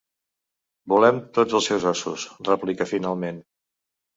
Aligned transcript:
Volem 0.93 1.19
tots 1.39 1.57
els 1.61 1.67
seus 1.73 1.85
ossos 1.91 2.25
—replica 2.49 2.89
finalment—. 2.97 3.43